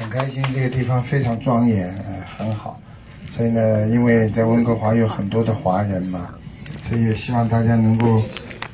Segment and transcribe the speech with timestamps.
[0.00, 2.80] 很开心，这个地方非常庄严，呃，很好。
[3.28, 6.34] 所以呢，因为在温哥华有很多的华人嘛，
[6.88, 8.22] 所以也希望大家能够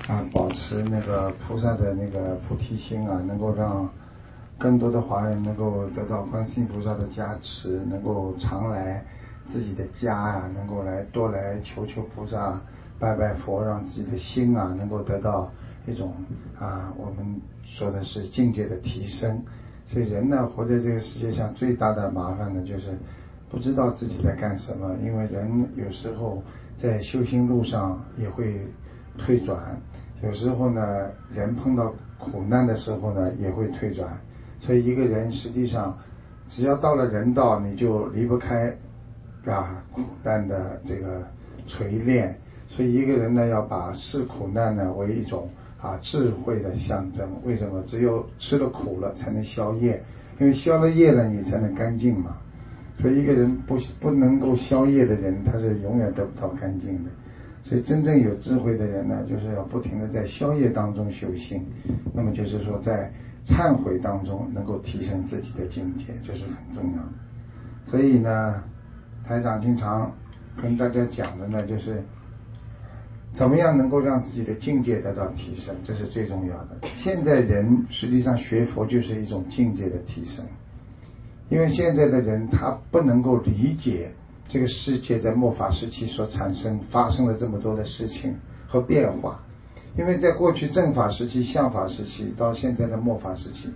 [0.07, 3.91] 啊保持那个菩萨的那个菩提心啊，能够让
[4.57, 9.05] 更多的华人能够得到观世音菩萨的加持，能够常来
[9.45, 12.57] 自己的家啊，能够来多来求求菩萨，
[13.01, 15.51] 拜拜佛，让自己的心啊能够得到
[15.87, 16.15] 一种
[16.57, 19.43] 啊我们说的是境界的提升。
[19.87, 22.91] 所以人呢，活在这个世界上最大的麻烦呢，就是
[23.49, 24.97] 不知道自己在干什么。
[25.01, 26.43] 因为人有时候
[26.75, 28.61] 在修行路上也会
[29.17, 29.81] 退转，
[30.25, 34.19] 有时候呢，人碰到苦难的时候呢，也会退转。
[34.59, 35.97] 所以一个人实际上，
[36.49, 38.77] 只要到了人道，你就离不开
[39.45, 41.23] 啊苦难的这个
[41.65, 42.37] 锤炼。
[42.67, 45.49] 所以一个人呢，要把视苦难呢为一种。
[45.87, 47.29] 啊，智慧的象征。
[47.45, 47.81] 为什么？
[47.87, 50.03] 只有吃了苦了，才能消业。
[50.41, 52.37] 因为消了业了，你才能干净嘛。
[53.01, 57.11] 所以一个人不不能够消业的人，他是永远得不到干净的。
[57.63, 61.65] 所以真正有智慧的人呢，就是要不停的在消业当中修行。
[62.13, 63.13] 那么就是说，在
[63.47, 67.13] 忏悔当中能够提升自己的境界，这是很重要的。
[67.85, 68.63] 所以呢，
[69.25, 70.13] 台长经常
[70.61, 72.03] 跟大家讲的呢，就是。
[73.37, 75.75] 怎么样能够让自己的境界得到提升？
[75.85, 76.89] 这是最重要的。
[76.97, 80.43] 现在人实际上学佛就是一种境界的提升，
[81.51, 84.11] 因为现在的人他不能够理解
[84.49, 88.35] 这个世界在末法时期所产生发生了这么多的事情
[88.67, 89.45] 和变化，
[89.99, 93.69] 因为在过去正法时期、相法时期到现在的末法时期，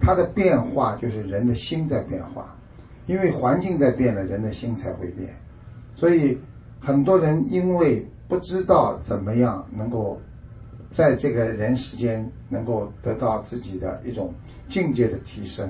[0.00, 2.56] 它的变化就是人的心在变化，
[3.06, 5.34] 因为环境在变了，人的心才会变，
[5.92, 6.38] 所以
[6.78, 8.06] 很多人因为。
[8.28, 10.20] 不知道怎么样能够
[10.90, 14.32] 在这个人世间能够得到自己的一种
[14.68, 15.66] 境界的提升，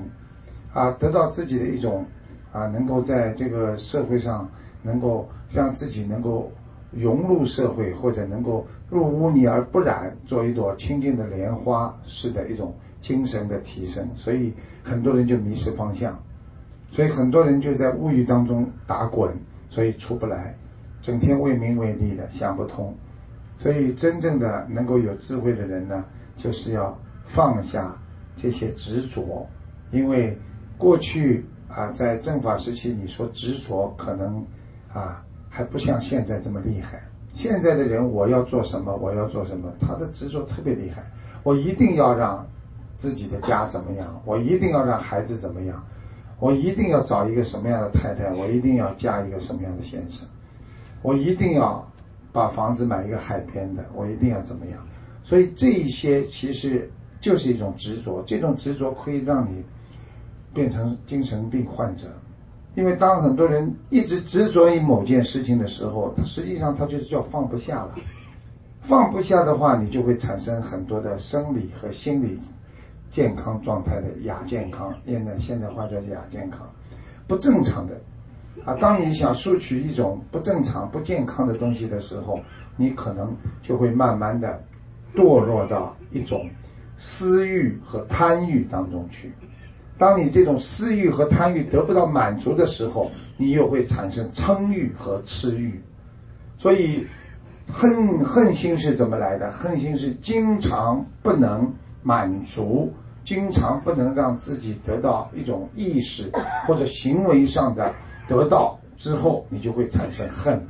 [0.73, 2.05] 啊，得到自己的一种
[2.51, 4.49] 啊，能够在这个社会上
[4.83, 6.51] 能够让自己能够
[6.91, 14.05] 融入社会，或者能够入污泥而不染，做一朵清净的莲花式的一种精神的提升。
[14.13, 14.53] 所以
[14.83, 16.17] 很多人就迷失方向，
[16.91, 19.33] 所以很多人就在物欲当中打滚，
[19.69, 20.55] 所以出不来。
[21.01, 22.93] 整天为名为利的想不通，
[23.57, 26.03] 所以真正的能够有智慧的人呢，
[26.35, 27.95] 就是要放下
[28.35, 29.47] 这些执着，
[29.91, 30.37] 因为
[30.77, 34.45] 过去啊，在正法时期，你说执着可能
[34.93, 37.01] 啊还不像现在这么厉害。
[37.33, 41.03] 现在的人，我要做什么，我要做什么，他的执着特别厉害。
[41.43, 42.45] 我一定要让
[42.97, 45.81] 自己的家怎么样，我一定要让孩子怎么样，
[46.39, 50.27] 我一定要找一个什么样的太太，我一定要嫁一个什么样的先生。
[51.01, 51.85] 我一定要
[52.31, 54.79] 把房子买一个海边的，我一定要怎么样？
[55.23, 56.89] 所以这一些其实
[57.21, 59.63] 就是一种执着，这种执着可以让你
[60.53, 62.07] 变成精神病患者。
[62.75, 67.95] 因为当很多人一直执着于某件事情的时候，实际上他就是叫放不下了。
[68.79, 72.39] 放不下的话，你就会产生很多的生理和心理
[73.11, 76.61] 健康状态的亚健康，现在现在话叫亚健康，
[77.27, 77.99] 不正常的。
[78.65, 82.39] 啊，当你想摄取一种不正常、不健康的东西的时候，
[82.75, 84.61] 你可能就会慢慢的
[85.15, 86.49] 堕落到一种
[86.97, 89.31] 私欲和贪欲当中去。
[89.97, 95.81] 当你这种私欲和贪欲得不到满足的时候，你又会产生嗔欲和痴欲。
[96.57, 97.07] 所以，
[97.65, 99.49] 恨恨心是怎么来的？
[99.51, 101.73] 恨心是经常不能
[102.03, 102.93] 满足，
[103.23, 106.29] 经常不能让自己得到一种意识
[106.67, 107.93] 或者行为上的。
[108.29, 110.65] 得到之后，你就会产生恨，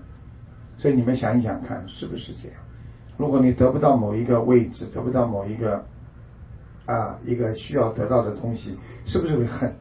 [0.77, 2.57] 所以你们想一想看，是不是这样？
[3.17, 5.85] 如果你得不到某一个位置，得不到某一个
[6.85, 9.71] 啊一个需要得到的东西，是不是会恨？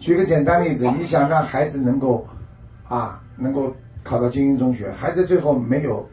[0.00, 2.26] 举个简单例子，你想让孩子能够
[2.88, 6.04] 啊能够考到精英中学，孩子最后没有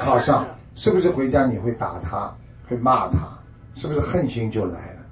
[0.00, 2.34] 考上，是不是回家你会打他，
[2.66, 3.28] 会骂他？
[3.74, 5.02] 是不是恨心就来了？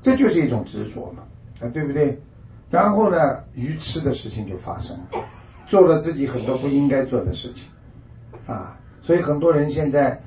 [0.00, 1.22] 这就是一种执着嘛，
[1.60, 2.18] 啊，对不对？
[2.74, 5.20] 然后呢，愚痴的事情就发生了，
[5.64, 7.68] 做了自己很多不应该做的事情，
[8.52, 10.20] 啊，所以很多人现在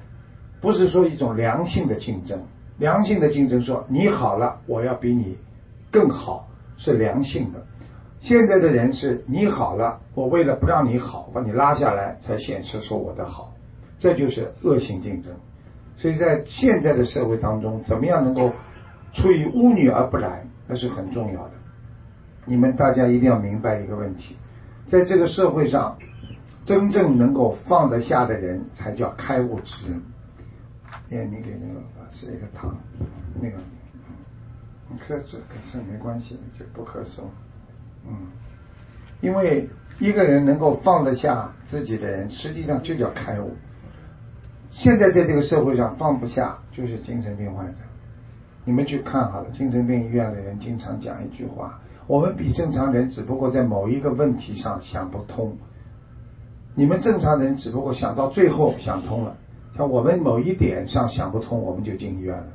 [0.62, 2.42] 不是说一种良性的竞争，
[2.78, 5.38] 良性的竞争说你好了，我要比你
[5.92, 6.48] 更好，
[6.78, 7.62] 是良性的。
[8.22, 13.54] 现在的人是你好了，我为了不让你好，把你拉下来，才显示出我的好，
[14.00, 15.34] 这就是恶性竞争。
[15.98, 18.50] 所以在现在的社会当中，怎么样能够
[19.12, 21.52] 出于污女而不染，那是很重要的。
[22.48, 24.38] 你们大家一定要明白一个问题，
[24.86, 25.98] 在这个社会上，
[26.64, 30.02] 真正能够放得下的人才叫开悟之人。
[31.12, 32.74] 哎，你给那个法师一个糖，
[33.36, 33.58] 那个，
[34.90, 37.24] 你咳嗽咳嗽没关系，就不咳嗽。
[38.08, 38.28] 嗯，
[39.20, 39.70] 因为
[40.00, 43.54] 一个人能够放得下自己的人，实际上就叫开悟。
[44.72, 47.74] 现在在这个社会上放不下，就是精神病患者。
[48.64, 55.56] 你们去看好了，精神病医院的人经常讲一句话：我们比正常人只不过在某一个问题上想不通，
[56.74, 59.36] 你们正常人只不过想到最后想通了。
[59.76, 62.48] 像我们某一点上想不通，我们就进医院了。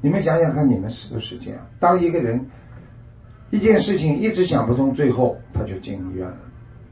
[0.00, 1.60] 你们想想看，你们是不是这样？
[1.78, 2.40] 当一个人
[3.50, 6.36] 一件事情一直想不通，最后他就进医院了。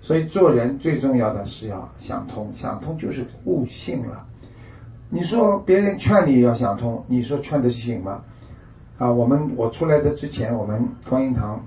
[0.00, 4.26] 所以做人最重要的是要想通，想通就是悟性了。
[5.08, 8.22] 你说别人劝你要想通，你说劝得醒吗？
[8.98, 11.64] 啊，我们我出来的之前，我们观音堂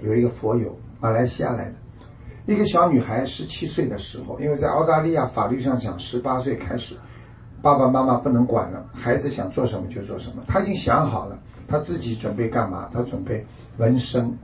[0.00, 1.74] 有一个佛友，马来西亚来的，
[2.46, 6.94] 一个小女孩十七岁的时候，因为在澳大利亚法律上讲，十八岁开始，
[7.60, 10.44] 爸爸妈妈不能管了，孩子想做什么就做什么。
[10.46, 11.36] 她已经想好了，
[11.66, 12.88] 她自己准备干嘛？
[12.92, 13.44] 她准备
[13.78, 14.38] 纹身，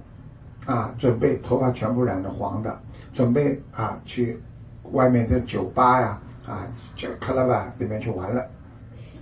[0.67, 2.76] 啊，准备头发全部染的黄的，
[3.15, 4.43] 准备啊去
[4.91, 6.20] 外面的酒吧呀。
[6.49, 6.67] 啊，
[6.97, 8.43] 就克拉吧里面去玩了，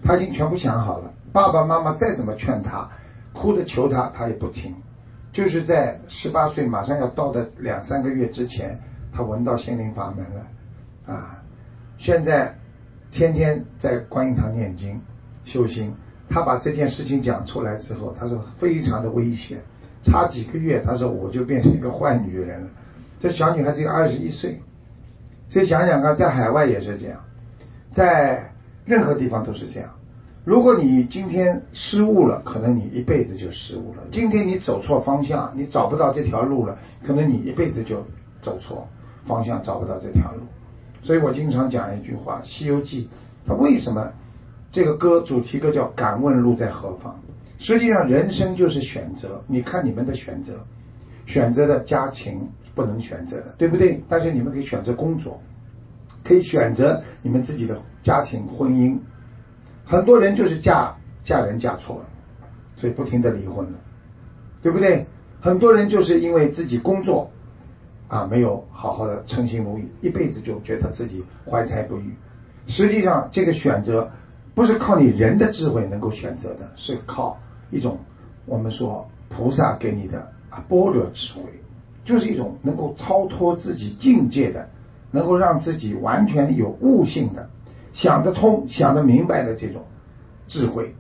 [0.05, 1.13] 他已经全部想好了。
[1.37, 2.89] 爸爸妈妈再怎么劝他，
[3.35, 4.75] 哭着求他，他也不听。
[5.35, 8.81] 就是在十八岁马上要到的两三个月之前，
[9.13, 11.45] 他闻到心灵法门了，啊，
[11.99, 12.57] 现在
[13.11, 14.99] 天天在观音堂念经
[15.45, 15.95] 修心。
[16.27, 19.59] 他把这件事情讲出来之后，他说非常的危险，
[20.03, 22.69] 差几个月，他说我就变成一个坏女人了。
[23.21, 24.59] 这小女孩只有二十一岁。
[25.51, 27.23] 所以想想看，在海外也是这样，
[27.91, 28.51] 在
[28.87, 29.91] 任何地方都是这样。
[30.47, 34.03] 如果你今天失误了，可能你一辈子就失误了。
[34.13, 38.01] 今天你走错方向，你找不到这条路了，可能你一辈子就
[38.41, 38.87] 走错
[39.25, 40.43] 方向，找不到这条路。
[41.03, 43.03] 所以我经常讲一句话，《西游记》
[43.45, 44.09] 它为什么
[44.71, 47.21] 这个歌主题歌叫“敢问路在何方”？
[47.59, 49.43] 实际上，人生就是选择。
[49.49, 50.65] 你看你们的选择，
[51.27, 52.41] 选择的家庭。
[52.73, 53.99] 不能选择的，对不对？
[54.07, 55.41] 但是你们可以选择工作，
[56.23, 58.95] 可以选择你们自己的家庭婚姻。
[59.87, 60.93] 很多人就是嫁
[61.25, 62.05] 嫁人嫁错了，
[62.77, 63.79] 所以不停的离婚了，
[64.61, 65.07] 对不对？
[65.41, 67.31] 很多人就是因为自己工作
[68.09, 72.13] 啊没有好好的称心如意，一辈子就觉得自己怀才不遇。
[72.67, 74.11] 实际上，这个选择
[74.55, 77.39] 不是靠你人的智慧能够选择的，是靠
[77.71, 77.97] 一种
[78.45, 81.43] 我们说菩萨给你的啊般若智慧。
[82.05, 84.69] 就是一种能够超脱自己境界的，
[85.11, 87.51] 能够让自己完全有悟性的，
[87.97, 89.83] 想得通、想得明白的这种
[90.47, 90.95] 智慧，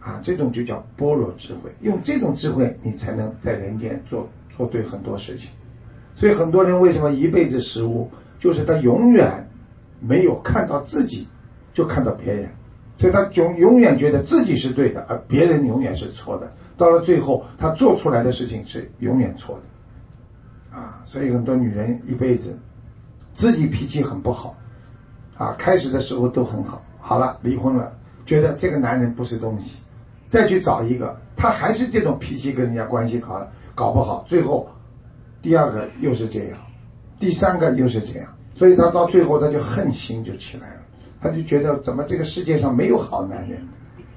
[0.00, 1.70] 啊，这种就叫般若智慧。
[1.80, 5.48] 用这种智慧，你才能在人间做做对很多事情。
[6.16, 8.10] 所以很多人为什么一辈子失误，
[8.40, 9.48] 就是他永远
[10.00, 11.24] 没有看到自己，
[11.72, 12.48] 就看到别人，
[12.98, 16.52] 所以他永永远觉得自己是对的，而别人永远是错的。
[16.76, 20.76] 到了最后，他做出来的事情是永远错的。
[20.80, 22.58] 啊，所以很多女人一辈子
[23.34, 24.56] 自己脾气很不好，
[25.36, 27.92] 啊，开始的时候都很好，好了离婚了，
[28.24, 29.78] 觉得这个男人不是东西，
[30.30, 34.68] 再去找一个，他还是这种脾气，跟人家关系搞搞不好，最后
[35.42, 36.58] 第二个又是这样，
[37.18, 40.80] 第三个又是这样，所以他到最后他就恨心就起来了，
[41.20, 43.60] 他就觉得怎么这个世界上没有好男人，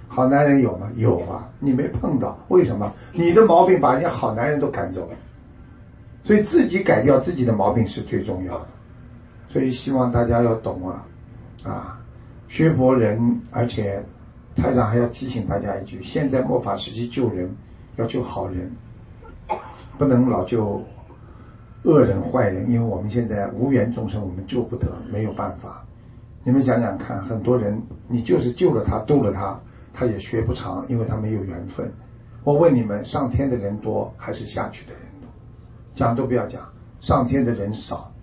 [0.08, 0.92] 好男人有吗？
[0.96, 2.94] 有啊，你没碰到，为什么？
[3.12, 5.16] 你的毛病把人家好男人都赶走了。
[6.24, 8.68] 所以自己改掉自己的毛病是最重要的，
[9.58, 11.04] 所以希望大家要懂啊，
[11.64, 12.00] 啊，
[12.48, 14.00] 学佛人，而且
[14.56, 17.50] 台长还要提醒大家一句：现在末法时期救人，
[17.96, 18.72] 要救好人，
[19.98, 20.80] 不能老救
[21.86, 25.84] 恶人坏人，因为我们现在无缘众生，我们救不得，没有办法。
[26.44, 29.60] 你们想想看，很多人你就是救了他，度了他，
[29.92, 31.92] 他也学不长，因为他没有缘分。
[32.44, 35.28] 我问你们，上天的人多还是下去的人多？
[35.96, 36.62] 讲都不要讲，
[37.02, 38.14] 上天的人少，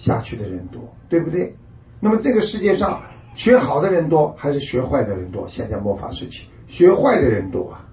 [0.00, 0.80] 下去的人多，
[1.10, 1.54] 对不对？
[2.00, 2.98] 那么这个世界上
[3.34, 5.46] 学好的人多还是学坏的人多？
[5.46, 7.84] 现在末法时期，学坏的人多啊，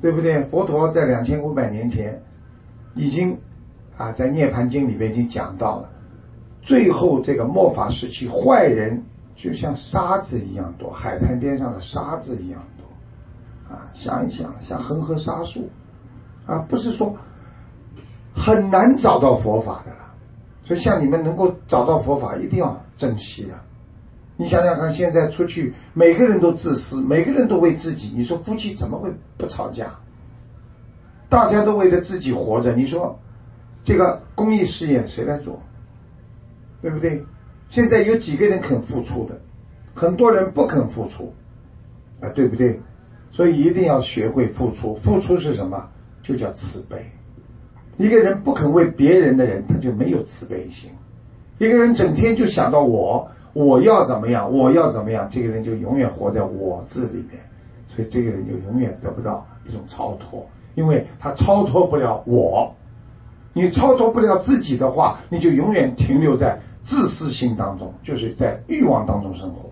[0.00, 0.40] 对不对？
[0.44, 2.22] 佛陀在两千五百年前
[2.94, 3.36] 已经
[3.96, 5.90] 啊，在《涅盘经》里面已经讲到了，
[6.62, 9.02] 最后这个末法时期，坏人
[9.34, 15.68] 就像沙子一样多，海滩边上的沙子一样多，啊，想一想，像恒河沙数，
[16.46, 17.16] 啊，不是说。
[18.32, 20.09] 很难找到佛法的了，
[20.70, 23.58] 所以像你们能够找到佛法，一定要珍惜啊！
[24.36, 28.12] 你想想看，现在出去，每个人都自私，每个人都为自己。
[28.14, 29.92] 你说夫妻怎么会不吵架？
[31.28, 32.72] 大家都为了自己活着。
[32.72, 33.18] 你说
[33.82, 35.60] 这个公益事业谁来做？
[36.80, 37.20] 对不对？
[37.68, 39.36] 现在有几个人肯付出的？
[39.92, 41.34] 很多人不肯付出，
[42.20, 42.80] 啊，对不对？
[43.32, 44.94] 所以一定要学会付出。
[44.94, 45.88] 付出是什么？
[46.22, 47.04] 就叫慈悲。
[48.00, 50.90] 一个人不肯为别人的人，他就没有慈悲心。
[51.58, 57.38] 一个人整天就想到我，我要怎么样，我要怎么样，这个人就永远活在我字里面，
[57.94, 62.74] 所以这个人就永远得不到一种超脱，因为他超脱不了我。
[63.52, 69.68] 你超脱不了自己的话，你就永远停留在自私心当中，就是在欲望当中生活。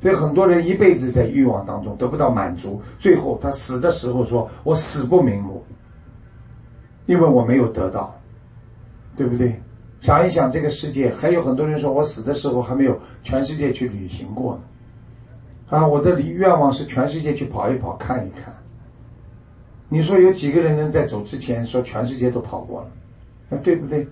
[0.00, 5.62] 所以很多人一辈子在欲望当中得不到满足，最后他死的时候说：“我死不瞑目，
[7.06, 8.14] 因为我没有得到，
[9.16, 9.60] 对不对？”
[10.02, 14.62] 想一想，这个世界还有很多人说我死的时候还没有全世界去旅行过呢。
[15.68, 18.54] 啊，我的愿望是全世界去跑一跑，看一看。
[19.88, 22.88] 你说有几个人能在走之前说全世界都跑过了？
[23.48, 24.06] 那对不对？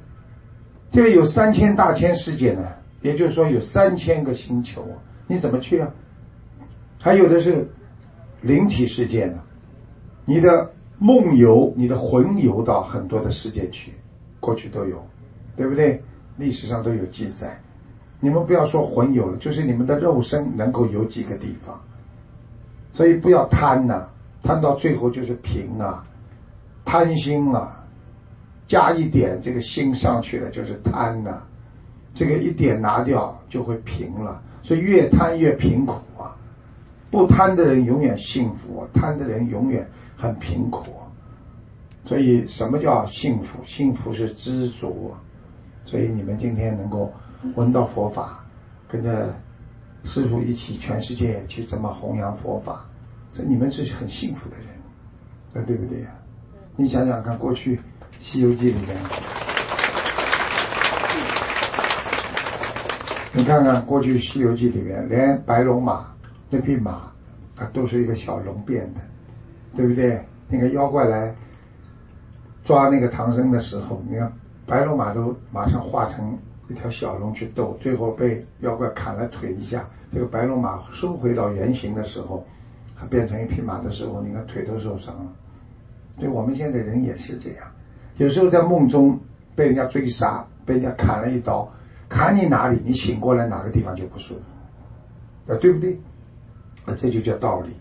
[0.90, 2.68] 这个有三千大千世界呢，
[3.02, 4.84] 也就是说有三千个星球，
[5.28, 5.88] 你怎么去啊？
[6.98, 7.68] 还有的是
[8.40, 9.38] 灵体世界呢，
[10.24, 10.72] 你的
[11.04, 13.92] 梦游、你的魂游到很多的世界去，
[14.40, 15.06] 过去都有，
[15.54, 16.02] 对不对？
[16.38, 17.60] 历史上都有记载。
[18.20, 21.78] 你们不要说魂游了，就是你们的肉身能够游几个地方，
[22.94, 24.08] 所以不要贪呐。
[24.42, 26.02] 贪到最后就是贫啊，
[26.86, 27.84] 贪心啊，
[28.66, 31.42] 加一点这个心上去了就是贪呐，
[32.14, 36.34] 这个一点拿掉就会平了，所以越贪越贫苦啊，
[37.10, 40.84] 不贪的人永远幸福，贪的人永远很贫苦，
[42.04, 43.62] 所以什么叫幸福？
[43.64, 45.12] 幸福是知足，
[45.84, 47.12] 所以你们今天能够
[47.56, 48.44] 闻到佛法，
[48.88, 49.34] 跟着
[50.04, 52.84] 师傅一起全世界去这么弘扬佛法。
[53.32, 54.66] 这你们是很幸福的人，
[55.52, 56.08] 那对不对呀？
[56.76, 57.76] 你想想看，过去
[58.18, 58.96] 《西游记》里面，
[63.32, 66.06] 你看看过去《西游记》里面，连白龙马
[66.48, 67.10] 那匹马，
[67.56, 69.00] 它都是一个小龙变的，
[69.76, 70.22] 对不对？
[70.48, 71.34] 那个妖怪来
[72.64, 74.32] 抓那个唐僧的时候，你看
[74.66, 76.38] 白龙马都马上化成
[76.68, 82.44] 一条小龙去斗，最后被妖怪砍了腿一下，这个白龙马收回到原形的时候。
[82.96, 85.32] 它变成一匹马的时候，你看腿都受伤了。
[86.16, 87.66] 对我们现在人也是这样，
[88.18, 89.18] 有时候在梦中
[89.56, 91.68] 被人家追杀，被人家砍了一刀，
[92.08, 95.98] 砍你哪里，你醒过来哪个地方就不舒服，啊，对不对？
[96.86, 97.74] 啊，这就叫道理。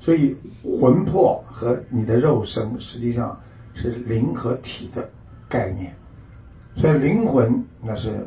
[0.00, 0.36] 所以
[0.80, 3.38] 魂魄和你的肉身实际上
[3.74, 5.08] 是灵和体的
[5.48, 5.94] 概念，
[6.76, 8.26] 所以灵魂那是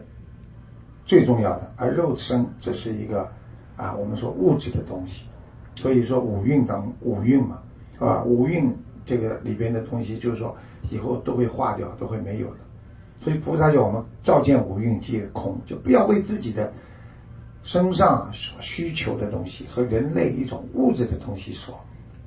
[1.05, 3.27] 最重要的，而肉身这是一个
[3.75, 5.27] 啊，我们说物质的东西。
[5.75, 7.59] 所以说五蕴当五蕴嘛，
[7.97, 8.21] 啊？
[8.23, 8.71] 五蕴
[9.05, 10.55] 这个里边的东西，就是说
[10.91, 12.57] 以后都会化掉，都会没有的。
[13.19, 16.71] 所以菩萨叫我们照见五蕴皆空，就不要为自己的
[17.63, 21.79] 身上所需求的东西和人类一种物质的东西所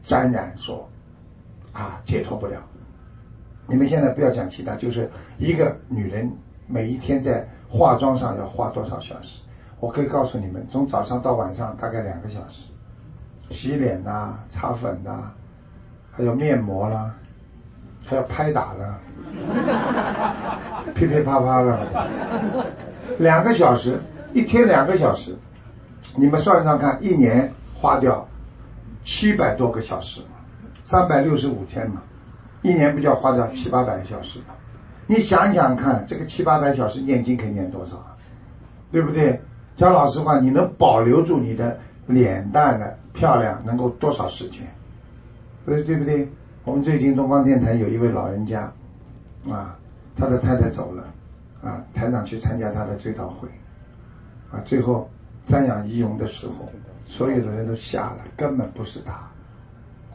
[0.04, 0.88] 沾染，所
[1.72, 2.60] 啊解脱不了。
[3.66, 6.30] 你们现在不要讲其他，就是一个女人
[6.66, 9.40] 每一天在化妆上要花多少小时？
[9.80, 12.64] 我可以告诉你们，从早上到晚上大概两个小时。
[13.50, 15.30] 洗脸呐，擦粉呐，
[16.10, 17.14] 还有面膜啦，
[18.06, 19.00] 还要拍打了，
[20.94, 22.08] 噼噼啪啪的，
[23.18, 23.98] 两个小时，
[24.34, 25.34] 一天两个小时，
[26.16, 28.28] 你们算算看，一年花掉
[29.04, 30.20] 七百多个小时，
[30.74, 32.02] 三百六十五天嘛，
[32.60, 34.46] 一年不就要花掉七八百个小时吗？
[35.06, 38.04] 你想想看，这个七八百小时念经可以念多少？
[38.92, 39.40] 对不对？
[39.76, 42.98] 讲老实话，你能保留住你的脸蛋的？
[43.12, 44.62] 漂亮能够多少时间？
[45.64, 46.28] 所以对不对？
[46.64, 48.62] 我们最近东方电台有一位老人家，
[49.48, 49.78] 啊，
[50.16, 51.04] 他的太太走了，
[51.62, 53.48] 啊，台长去参加他的追悼会，
[54.54, 55.10] 啊，最后
[55.48, 56.68] 瞻仰遗容的时候，
[57.04, 59.28] 所有的人都吓了，根本不是他，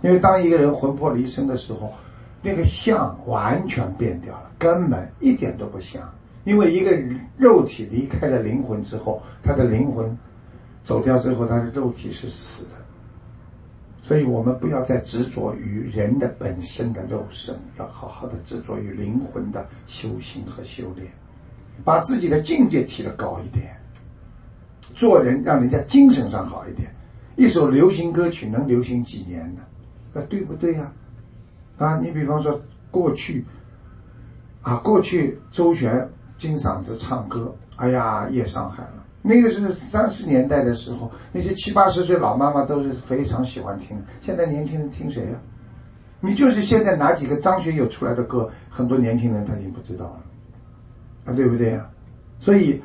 [0.01, 1.93] 因为当一个人魂魄离身的时候，
[2.41, 6.01] 那个像完全变掉了，根本一点都不像，
[6.45, 6.97] 因为一个
[7.37, 10.17] 肉体离开了灵魂之后，他的灵魂
[10.85, 12.71] 走掉之后，他的肉体是死的。
[14.01, 21.07] 所以我们不要再执着于人的本身的肉身，要好好的执着于灵魂的修行和修炼，
[21.83, 23.78] 把自己的境界提得高一点，
[24.99, 26.93] 做人让人家精神上好一点。
[27.37, 29.61] 一首流行歌曲能流行几年呢？
[30.13, 30.91] 啊，对不对呀？
[31.77, 33.45] 啊，你比方说过去，
[34.61, 39.05] 啊，过去周璇金嗓子唱歌，哎呀，夜上海了。
[39.21, 43.97] 那个是三十年代的时候，那些七八十岁老妈妈都是非常喜欢听。
[44.19, 45.39] 现在年轻人听谁呀？
[46.19, 50.21] 你就是现在哪几个张学友出来的歌，很多年轻人他已经不知道了，
[51.23, 51.89] 啊，对不对呀？
[52.37, 52.81] 所以，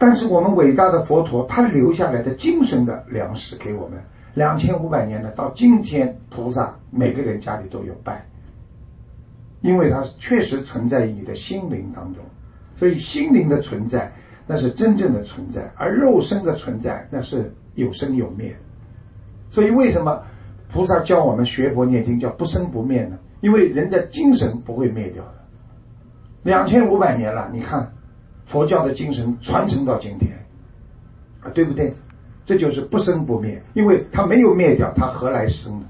[0.00, 4.02] 但是我们伟大的佛陀他留下来的精神的粮食给我们，
[4.32, 8.26] 两千五百年了，到今天菩萨每个人家里都有拜，
[9.60, 12.24] 因为它确实存在于你的心灵当中。
[12.78, 14.10] 所以心灵的存在，
[14.46, 18.56] 那是真正的存在；而肉身的存在，那是有生有灭。
[19.50, 20.22] 所以为什么
[20.72, 23.18] 菩萨教我们学佛念经叫不生不灭呢？
[23.42, 25.34] 因为人的精神不会灭掉的。
[26.42, 27.92] 两千五百年了，你看
[28.50, 30.32] 佛教的精神传承到今天，
[31.40, 31.94] 啊，对不对？
[32.44, 35.86] 这就是不生不灭，因为它没有灭掉，它何来生呢？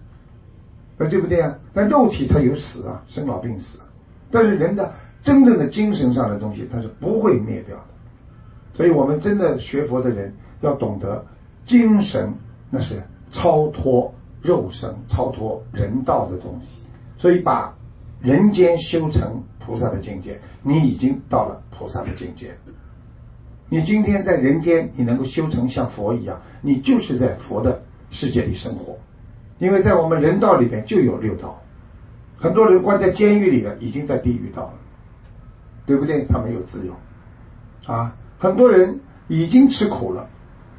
[0.99, 1.59] 啊，对不对啊？
[1.73, 3.81] 但肉体它有死啊，生老病死，
[4.31, 4.93] 但是人的。
[5.23, 7.83] 真正的精神上的东西，它是不会灭掉的。
[8.73, 11.23] 所以，我们真的学佛的人要懂得，
[11.67, 12.33] 精神
[12.71, 16.85] 那是超脱肉身、超脱人道的东西。
[17.19, 17.77] 所以，把
[18.21, 22.55] 人间修成菩萨的境界，你已经到了菩萨的境界。
[23.69, 28.97] 你今天在人间，你能够修成像佛一样，你就是在佛的世界里生活。
[29.59, 31.61] 因为在我们人道里面就有六道，
[32.37, 34.75] 很多人关在监狱里了，已经在地狱道了。
[35.87, 36.25] 对不对？
[36.27, 36.95] 他没有自由，
[37.85, 40.29] 啊，很多人已经吃苦了，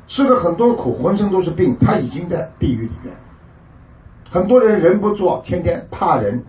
[0.07, 3.13] 吃了很多苦，浑身都是病，他已经在地狱里面。
[4.29, 6.41] 很多人人不做，天天怕人，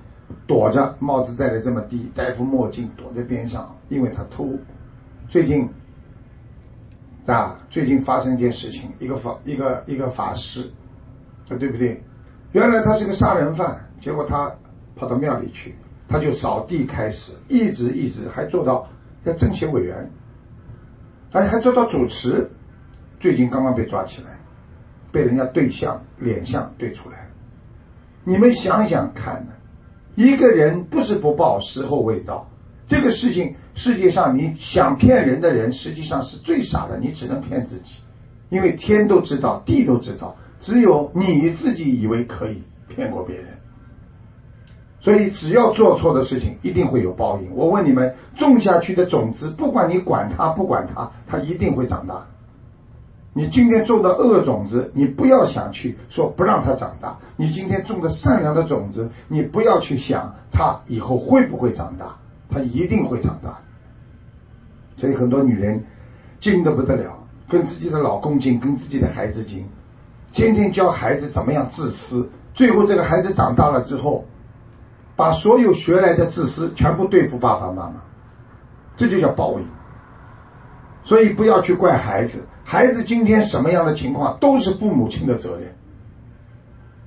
[0.47, 4.51] 躲着，帽子戴的这么低，戴副墨镜，躲在边上，因为他偷。
[5.29, 5.69] 最近，
[7.27, 10.63] 啊，最近发生一件事情，一个法，一个一个法师，
[11.49, 12.03] 啊，对不对？
[12.53, 14.53] 原来他是个杀人犯，结果他
[14.97, 15.75] 跑到庙里去。
[16.09, 18.87] 他就扫地开始，一直一直还做到
[19.25, 20.11] 在政协委员，
[21.33, 22.47] 还还做到主持，
[23.19, 24.39] 最近刚刚被抓起来，
[25.11, 27.27] 被人家对象脸相对出来。
[28.25, 29.55] 你们想想看呢，
[30.15, 32.49] 一个人不是不报，时候未到。
[32.87, 37.95] 这个事情，世界上你想骗人的人，实际上是最傻的，你只能骗自己，
[38.51, 43.47] 因为天都知道，地都知道，只有你自己以为可以骗过别人。
[45.01, 47.51] 所以，只要做错的事情，一定会有报应。
[47.55, 52.25] 我问你们，种下去的种子，不管你管它不管它，它一定会长大。
[53.33, 62.15] 你今天种的恶种子，你不要想去说不让它长大；你今天种的善良的种子，你不要去想它以后会不会长大，
[62.51, 63.59] 它一定会长大。
[64.97, 65.83] 所以，很多女人
[66.41, 67.13] 精的不得了，
[67.49, 69.67] 跟自己的老公精，跟自己的孩子精，
[70.33, 74.25] 天天教孩子怎么样自私，最后这个孩子长大了之后。
[75.15, 78.03] 把所有学来的自私全部对付爸爸妈妈，
[78.97, 79.67] 这就叫报应。
[81.05, 85.75] 所以不要去怪孩子，孩子今天什么样的情况都是父母亲的责任，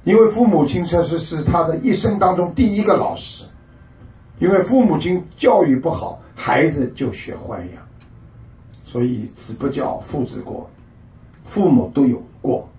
[0.04, 3.44] 因为父母亲这是是他的一生当中第一个老师，
[4.40, 7.84] 因为父母亲教育不好，孩子就学坏样。
[8.86, 10.70] 所以子不教，父之过，
[11.44, 12.70] 父母都有过，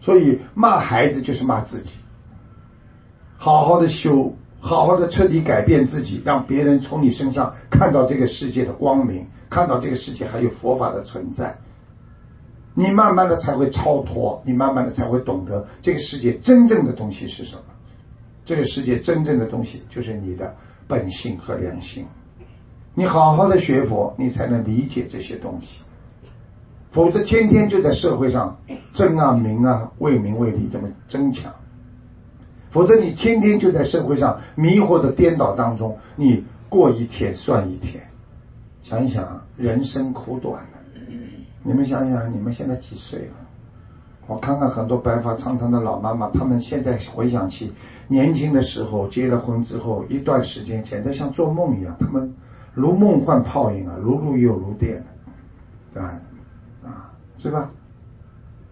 [0.00, 1.94] 所以骂孩子就是骂自己。
[3.36, 4.34] 好好的修。
[4.66, 11.54] 好好的彻底改变自己，让别人从你身上看到这个世界的光明，看到这个世界还有佛法的存在。
[12.74, 17.62] 你慢慢的才会超脱，你慢慢的才会懂得这个世界真正的东西是什么。
[18.44, 20.54] 这个世界真正的东西就是你的
[20.86, 22.04] 本性和良心。
[22.94, 25.82] 你好好的学佛，你才能理解这些东西。
[26.90, 28.56] 否则天天就在社会上
[28.92, 31.52] 争啊名啊，为名为利这么争抢。
[32.70, 38.02] 否则，你天天就在社会上迷惑的颠倒当中，你过一天算一天。
[38.82, 40.64] 想一想，人生苦短
[41.66, 43.34] 你们想想，你们现在几岁了？
[44.26, 47.72] 我看看很多白发苍苍的老妈妈，她们现在回想起
[48.06, 51.96] 年轻的时候，结了婚之后一段时间，简直像做梦一样。
[51.98, 52.32] 她们
[52.74, 55.02] 如梦幻泡影啊，如露又如电，
[55.94, 56.20] 啊
[56.84, 57.70] 啊，是吧？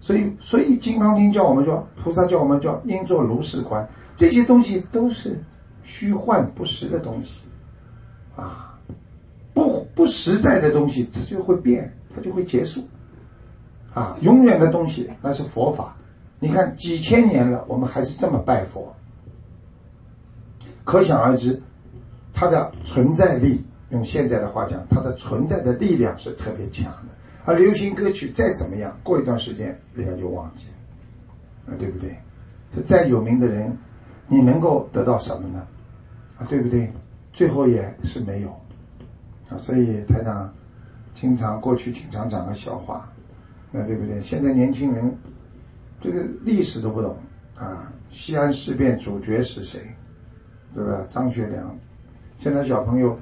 [0.01, 5.43] 所以，所以《金刚经》叫我们说，菩萨叫我们叫应作如是观，这些东西都是
[5.83, 7.43] 虚幻不实的东西，
[8.37, 8.77] 啊，
[9.55, 12.83] 不不实在的东西，它就会变，它就会结束，
[13.95, 15.97] 啊，永远的东西那是佛法。
[16.39, 18.95] 你看几千年了，我们还是这么拜佛，
[20.85, 21.63] 可想而知，
[22.35, 27.13] 它的存在力，用现在的话讲，它的存在的力量是特别强的。
[27.45, 32.17] 而流行歌曲再怎么样，过一段时间人家就忘记了，啊，对不对？
[32.75, 33.77] 这再有名的人，
[34.27, 35.67] 你能够得到什么呢？
[36.39, 36.91] 啊，对不对？
[37.33, 38.49] 最后也是没有，
[39.49, 40.53] 啊，所以台长
[41.15, 43.11] 经常过去经常讲个笑话，
[43.71, 44.21] 那，对不对？
[44.21, 45.17] 现在年轻人
[46.01, 47.17] 这个历史都不懂
[47.57, 49.81] 啊，西安事变主角是谁？
[50.75, 51.07] 对吧？
[51.11, 51.79] 张学良。
[52.39, 53.17] 现在小朋友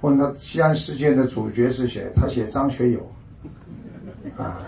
[0.00, 3.00] 问他西安事件的主角是谁，他写张学友。
[4.36, 4.60] 啊，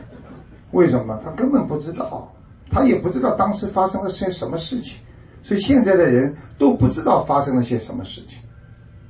[0.71, 1.21] 为什么？
[1.23, 2.33] 他根本不知道，
[2.71, 4.99] 他也不知道当时发生了些什么事情，
[5.43, 8.39] 所以现在的人都不知道发生了些什么事情，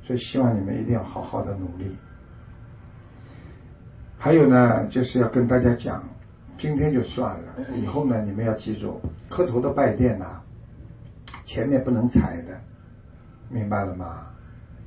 [0.01, 1.85] 所以希望你们一定要好好的努力。
[4.21, 6.03] 还有呢，就是要跟大家讲，
[6.57, 10.41] 今天就算了，以后呢，你们要记住，磕头的拜殿呐，
[11.45, 12.59] 前面不能踩的，
[13.47, 14.27] 明白了吗？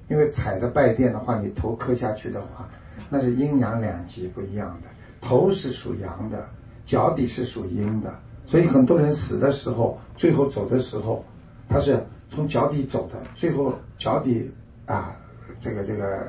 [0.08, 2.68] 因为踩的拜殿的话，你头磕下去的话，
[3.08, 4.88] 那是阴阳两极不一样的，
[5.26, 6.46] 头是属阳的，
[6.84, 8.12] 脚底是属阴的，
[8.44, 11.24] 所以很多人死的时候，最后走的时候，
[11.70, 14.52] 他是从脚底走的，最后脚底
[14.84, 15.16] 啊，
[15.62, 16.26] 这个这个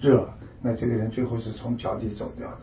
[0.00, 0.28] 热。
[0.62, 2.58] 那这个人最后是从脚底走掉的，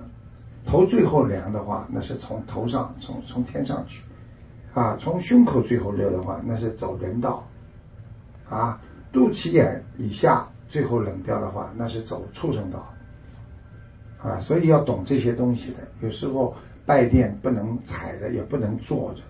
[0.67, 4.03] 头最后凉的话，那是从头上从从天上去，
[4.71, 7.43] 啊，从胸口最后热的话，那是走人道，
[8.47, 8.79] 啊，
[9.11, 12.87] 肚脐眼以下最后冷掉的话，那是走畜生道，
[14.21, 15.77] 啊，所以要懂这些东西的。
[16.01, 16.55] 有时候
[16.85, 19.23] 拜殿不能踩着，也不能坐着，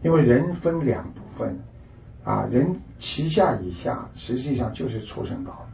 [0.00, 1.54] 因为人分两部分，
[2.22, 5.68] 啊，人脐下以下实际上就是畜生道。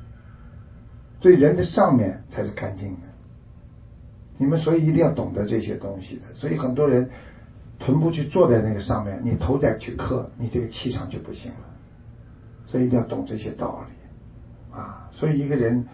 [1.20, 3.02] 所以人的上面才是干净的，
[4.38, 6.22] 你们所以一定要懂得这些东西的。
[6.32, 7.08] 所以很多人
[7.78, 11.58] 臀部去坐在那个上面，你头再去磕，你这个气场就不行了。
[12.64, 15.08] 所以一定要懂这些道理，啊！
[15.10, 15.84] 所以一个人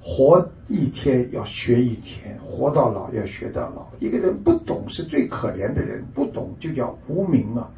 [0.00, 3.84] 活一天要学一天，活到老要学到老。
[3.98, 7.68] 一个人不懂是最可怜的人，不懂就叫无名啊！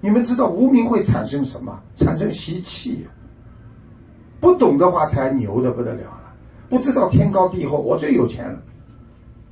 [0.00, 1.78] 你们知道无名会产生什么？
[1.94, 3.06] 产生习气。
[4.40, 6.20] 不懂的话才牛的不得了。
[6.72, 8.58] 不知道天高地厚，我最有钱了，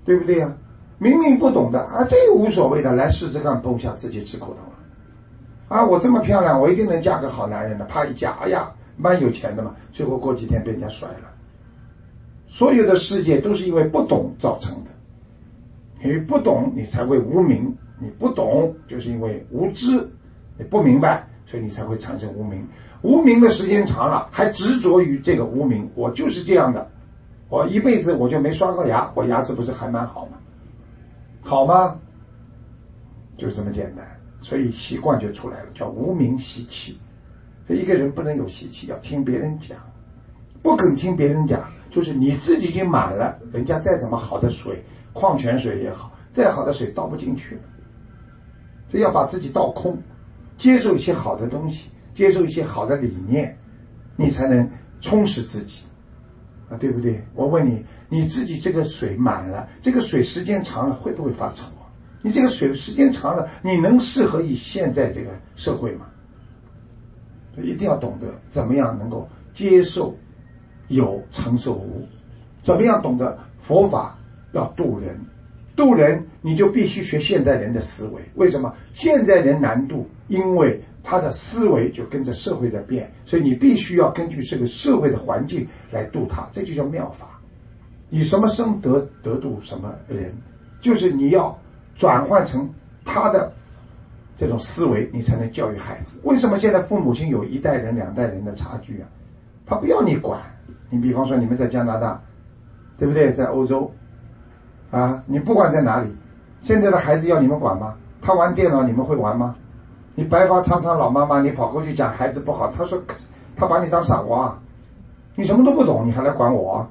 [0.06, 0.50] 对不对呀？
[0.96, 4.78] 明明不懂的啊，这无所谓的，来试试看，崩下自己吃苦头了。
[5.68, 7.85] 啊，我这么漂亮，我一定能嫁个好男人的。
[7.85, 9.76] 啪一嫁，哎呀，蛮有钱的嘛。
[9.92, 11.30] 最后过几天被人家甩了。
[12.48, 14.90] 所有的世界都是因为不懂造成的。
[16.02, 20.09] 你不懂，你才会无名；你不懂，就是因为无知，
[20.56, 22.66] 你不明白，所以你才会产生无名。
[23.02, 26.90] 无名的时间长了，还执着于这个无名，我就是这样的。
[27.50, 30.38] 我一辈子我就没刷过牙，我牙齿不是还蛮好吗？
[31.42, 31.98] 好吗？
[33.36, 34.06] 就这么简单，
[34.40, 36.96] 所以习惯就出来了，叫无名习气。
[37.66, 39.76] 所以一个人不能有习气，要听别人讲，
[40.62, 47.62] 不肯听别人讲，就是你自己已经满了，人家再怎么好的水，矿泉水也好，再好的水倒不进去了。
[48.88, 49.98] 所以要把自己倒空，
[50.56, 53.56] 接受一些好的东西，接受一些好的理念，
[54.14, 55.82] 你才能充实自己。
[56.70, 57.20] 啊，对不对？
[57.35, 61.90] 我问你，你自己这个水满了，这个水时间长了会不会发臭啊？
[62.22, 66.06] 你这个水时间长了，你能适合于现在这个社会吗？
[67.61, 70.16] 一定要懂得怎么样能够接受
[70.88, 72.06] 有承受无，
[72.62, 74.16] 怎么样懂得佛法
[74.52, 75.18] 要渡人，
[75.74, 78.22] 渡人你就必须学现代人的思维。
[78.37, 80.09] 为什么现在人难度？
[80.28, 87.26] 因为他的思维就跟着社会在变，所以你必须要根据这个社会的环境来度他，这就叫妙法。
[88.10, 90.34] 以什么生得得度什么人，
[90.80, 91.56] 就是你要
[91.96, 92.68] 转换成
[93.04, 93.52] 他的
[94.36, 96.20] 这种思维，你才能教育孩子。
[96.24, 99.08] 为什么现在父母亲有一代人、两代人的差距啊？
[99.64, 100.40] 他不要你管。
[100.88, 102.20] 你比方说你们在加拿大，
[102.98, 103.32] 对不对？
[103.32, 103.92] 在欧洲，
[104.90, 106.08] 啊，你不管在哪里，
[106.62, 107.94] 现在的孩子要你们管吗？
[108.20, 109.54] 他玩电脑，你们会玩吗？
[110.20, 113.02] 你白发苍苍老妈妈，你跑过去讲孩子不好，他说，
[113.56, 114.54] 他把你当傻瓜，
[115.35, 116.87] 你什么都不懂，你还来管我？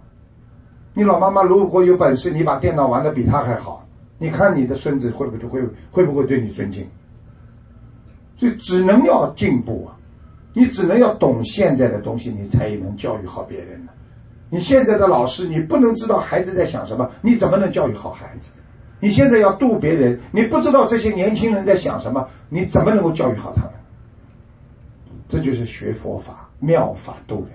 [0.96, 3.86] 你老妈妈如果有本事，你把电脑玩的比他还好，
[4.18, 6.84] 你看你的孙子会不会会会不会对你尊敬？
[8.36, 9.94] 所以只能要进步啊，
[10.56, 13.92] 你只能要懂现在的东西，你才能教育好别人呢。
[14.50, 18.54] 你现在的老师，你不能知道孩子在想什么，你怎么能教育好孩子？
[19.00, 23.72] 你现在要渡别人，你不知道这些年轻人在想什么，你怎么能够教育好他们？
[25.28, 27.52] 这就是学佛法妙法渡人，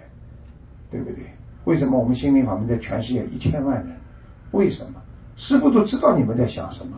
[0.91, 1.25] 对不对？
[1.65, 3.97] 为什么我们心灵法门在全世界一千万人？
[4.53, 5.03] 为什么
[5.35, 6.97] 师傅都知道你们在想什么？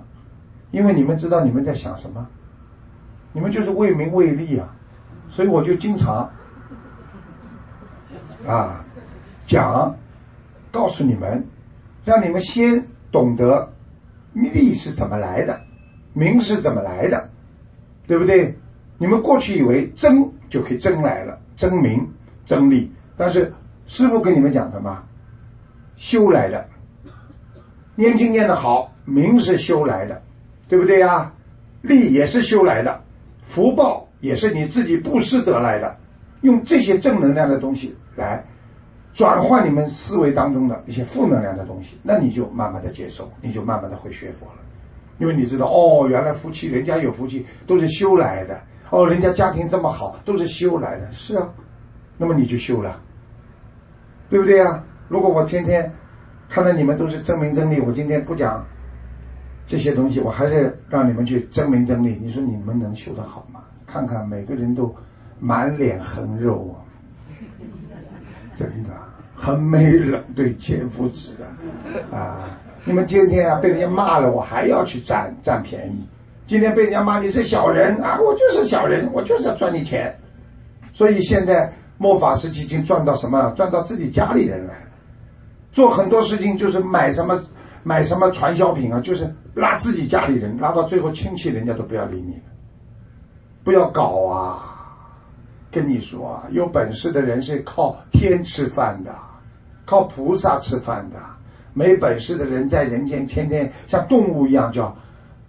[0.71, 2.29] 因为你们知道你们在想什么，
[3.33, 4.77] 你们就是为名为利啊！
[5.31, 6.31] 所以我就经常
[8.47, 8.85] 啊
[9.47, 9.97] 讲，
[10.71, 11.43] 告诉你们，
[12.05, 13.73] 让你们先懂得。
[14.35, 15.59] 利是怎么来的？
[16.13, 17.31] 名是怎么来的？
[18.07, 18.55] 对不对？
[18.99, 22.07] 你们过去以为争就可以争来了，争名、
[22.45, 22.91] 争利。
[23.17, 23.53] 但是
[23.87, 25.03] 师傅跟你们讲什么？
[25.97, 26.67] 修来的。
[27.95, 30.23] 念经念的好，名是修来的，
[30.69, 31.33] 对不对呀？
[31.83, 33.01] 利也是修来的，
[33.43, 35.97] 福报也是你自己布施得来的。
[36.43, 38.45] 用这些正能量的东西来。
[39.15, 44.59] 转换你们思维当中的一些负能量的东西，那你就慢慢的接受，你就慢慢的会学佛了，
[45.19, 51.49] 因为你知道哦，原来夫妻人家有福气都是修来的，哦，人家家庭这么好都是修来的，是啊，
[52.19, 53.01] 那么你就修了，
[54.29, 54.83] 对不对呀？
[55.09, 55.93] 如果我天天
[56.49, 58.65] 看到你们都是争名争利，我今天不讲
[59.67, 63.61] 这些东西，我还是让你们去争名争利，你说你们能修得好吗？
[63.87, 64.95] 看看每个人都
[65.39, 66.83] 满脸横肉啊，
[68.59, 68.91] 真的
[69.35, 71.47] 很没人对千夫指的
[72.17, 72.59] 啊！
[72.87, 76.07] 你们今天啊被人家骂了，我还要去占占便宜。
[76.47, 80.17] 今天被人家骂你是小人啊，我就是小人，我就是要赚你钱。
[80.93, 83.53] 所以现在末法时期已经赚到什么？
[83.57, 84.87] 赚到自己家里人来了，
[85.73, 87.43] 做很多事情就是买什么
[87.83, 92.41] 买什么传销品啊，就是拉自己家里人，拉到最后亲戚人家都不要理你。
[93.65, 94.63] 不要搞啊！
[95.73, 99.13] 跟你说啊，有本事的人是靠天吃饭的，
[99.85, 101.17] 靠菩萨吃饭的。
[101.77, 104.97] 没本事的人在人间天天像动物一样叫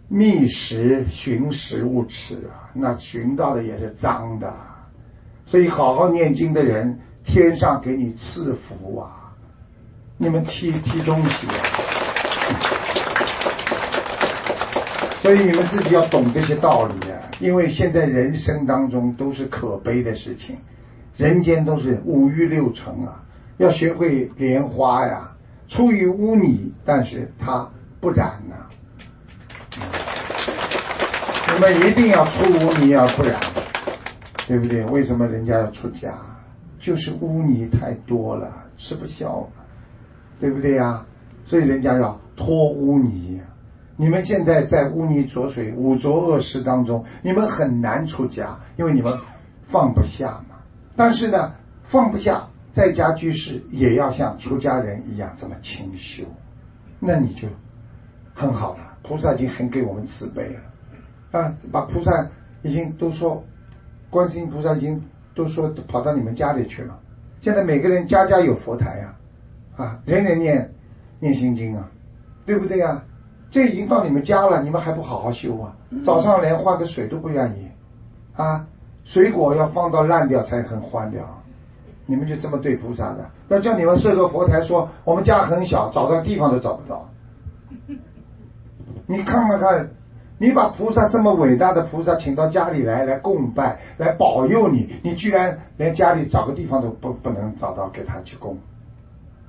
[0.09, 4.53] 觅食寻食物吃啊，那寻到的也是脏的。
[5.45, 9.31] 所以好好念经的人，天上给你赐福啊！
[10.17, 11.63] 你们踢踢东西啊！
[15.21, 17.17] 所以你们自己要懂这些道理啊！
[17.39, 20.57] 因为现在人生当中都是可悲的事情，
[21.15, 23.23] 人间都是五欲六尘啊，
[23.59, 25.31] 要学会莲花呀。
[25.67, 28.55] 出于污泥，但是它不染呐。
[31.53, 33.39] 你们一定要出污泥而不染，
[34.47, 34.83] 对不对？
[34.85, 36.13] 为什么人家要出家？
[36.79, 39.49] 就是污泥太多了，吃不消了，
[40.39, 41.05] 对不对呀？
[41.43, 43.41] 所以人家要脱污泥。
[43.95, 49.17] 你们现在在污泥浊水、五浊恶世当中，你们很难出家，因为你们
[49.63, 50.55] 放不下嘛。
[50.95, 51.53] 但是呢，
[51.83, 52.47] 放不下。
[52.77, 56.23] 在家居士也要像出家人一样这么清修，
[56.99, 57.47] 那你就
[58.35, 58.95] 很好了。
[59.01, 62.29] 菩萨已经很给我们慈悲了，啊，把菩萨
[62.61, 63.43] 已经都说，
[64.11, 66.99] 观世音菩萨已经都说跑到你们家里去了。
[67.41, 69.15] 现在每个人家家有佛台呀，
[69.75, 70.71] 啊，人人念
[71.19, 71.89] 念心经啊，
[72.45, 73.03] 对不对呀？
[73.49, 75.75] 这已经到你们家了，你们还不好好修啊？
[76.03, 77.67] 早上连换个水都不愿意，
[78.35, 78.67] 啊，
[79.03, 81.36] 水果要放到烂掉才肯换掉。
[82.07, 83.29] 你们就这么对菩萨的？
[83.49, 87.07] 要叫你们设个佛台，说我们家很小，找到地方都找不到。
[89.05, 89.89] 你看看看，
[90.37, 98.57] 你把菩萨这么伟大的菩萨请到家里来，来供拜，来保佑你，你居然连家里找个地方都不不能找到给他去供。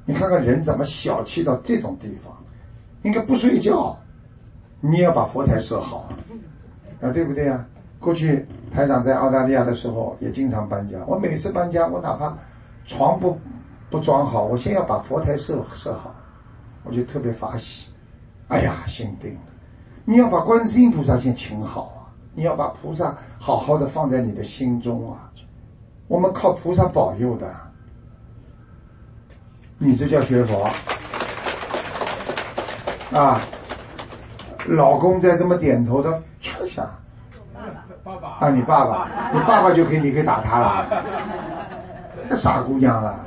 [0.04, 2.32] 你看看人怎么小气到这种地方？
[3.02, 3.96] 应该不睡觉，
[4.80, 6.08] 你也要把佛台设好
[7.00, 7.64] 啊，对不对啊？
[8.00, 12.36] 过去台长在澳大利亚的时候也经常搬家，我每次搬家，我哪怕。
[12.88, 13.38] 床不
[13.90, 16.12] 不装好，我先要把佛台设设好，
[16.82, 17.90] 我就特别发喜。
[18.48, 19.40] 哎呀，心定了。
[20.06, 25.30] 你要把观世音菩萨先请好啊，你要把菩萨好好的放在你的心中啊。
[26.06, 27.54] 我们靠菩萨保佑的，
[29.76, 30.66] 你这叫学佛
[33.14, 33.42] 啊！
[34.66, 36.88] 老公在这么点头的，吃下。
[38.02, 40.86] 爸爸，啊，你爸爸，你爸爸就可以，你可以打他了。
[42.36, 43.24] 傻姑娘了，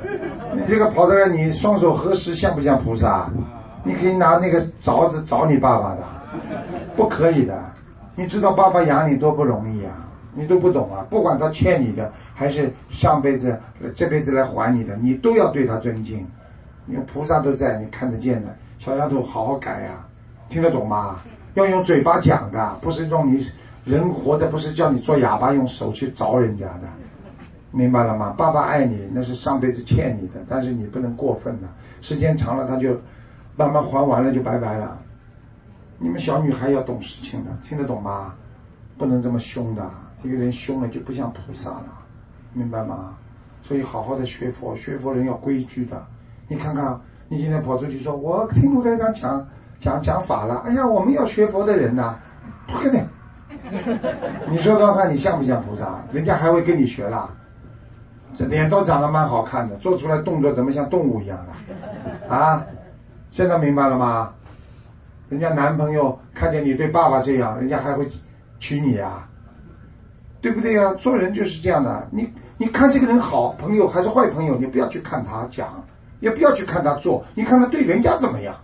[0.54, 3.28] 你这个跑这来，你双手合十像不像菩萨？
[3.84, 6.02] 你可以拿那个凿子凿你爸爸的，
[6.96, 7.60] 不可以的。
[8.14, 9.92] 你知道爸爸养你多不容易啊？
[10.34, 11.04] 你都不懂啊！
[11.10, 13.58] 不管他欠你的，还是上辈子、
[13.94, 16.26] 这辈子来还你的，你都要对他尊敬。
[16.86, 18.48] 因为菩萨都在，你看得见的。
[18.78, 20.06] 小丫头，好好改呀，
[20.48, 21.16] 听得懂吗？
[21.54, 23.46] 要用嘴巴讲的，不是用你
[23.84, 26.82] 人活的，不是叫你做哑巴，用手去凿人家的。
[27.72, 28.34] 明白了吗？
[28.36, 31.68] 爸爸爱你，那是上辈子欠你的，但是你不能过分了。
[32.00, 33.00] 时间长了，他就
[33.56, 34.98] 慢慢还完了，就拜拜了。
[35.98, 38.34] 你们小女孩要懂事情的，听得懂吗？
[38.98, 39.90] 不能这么凶的，
[40.22, 41.86] 一个人凶了就不像菩萨了，
[42.52, 43.16] 明白吗？
[43.62, 46.04] 所以好好的学佛，学佛人要规矩的。
[46.48, 49.48] 你看看，你今天跑出去说，我听卢台长讲
[49.80, 50.62] 讲讲法了。
[50.66, 52.18] 哎呀，我们要学佛的人呐，
[52.66, 53.00] 不可能。
[54.50, 56.04] 你说说看，你像不像菩萨？
[56.12, 57.30] 人家还会跟你学啦。
[58.34, 62.34] 这脸都长得蛮好看的，做出来动作怎么像动物一样的？
[62.34, 62.64] 啊，
[63.30, 64.32] 现在明白了吗？
[65.28, 68.06] 人家男朋友看见你对爸爸这样，人家还会
[68.58, 69.28] 娶你呀，
[70.40, 70.92] 对不对呀？
[70.94, 72.08] 做人就是这样的。
[72.10, 75.82] 你你看这个人好朋友还是坏朋友，你不要去看他讲，
[76.20, 78.54] 也不要去看他做，你看他对人家怎么样。